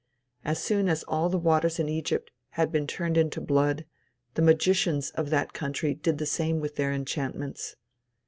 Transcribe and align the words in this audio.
As 0.43 0.57
soon 0.57 0.89
as 0.89 1.03
all 1.03 1.29
the 1.29 1.37
waters 1.37 1.77
in 1.77 1.87
Egypt 1.87 2.31
had 2.57 2.71
been 2.71 2.87
turned 2.87 3.17
into 3.17 3.39
blood, 3.39 3.85
the 4.33 4.41
magicians 4.41 5.11
of 5.11 5.29
that 5.29 5.53
country 5.53 5.93
did 5.93 6.17
the 6.17 6.25
same 6.25 6.59
with 6.59 6.75
their 6.75 6.91
enchantments. 6.91 7.75